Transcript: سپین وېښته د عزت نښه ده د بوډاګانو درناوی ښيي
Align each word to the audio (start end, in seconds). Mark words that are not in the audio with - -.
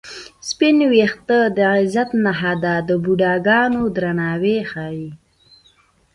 سپین 0.49 0.77
وېښته 0.91 1.39
د 1.57 1.59
عزت 1.75 2.09
نښه 2.23 2.53
ده 2.63 2.75
د 2.87 2.89
بوډاګانو 3.03 3.81
درناوی 3.95 4.57
ښيي 4.71 5.09